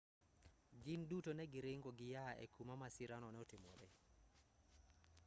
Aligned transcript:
gin 0.83 1.01
duto 1.09 1.31
ne 1.35 1.45
giringo 1.53 1.91
giyaa 1.99 2.33
e 2.43 2.45
kuma 2.53 2.75
masirano 2.81 3.27
notimoree 3.35 3.93